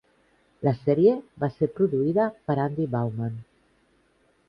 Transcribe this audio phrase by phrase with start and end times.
[0.67, 1.11] La sèrie
[1.45, 3.41] va ser produïda per Andy Bauman.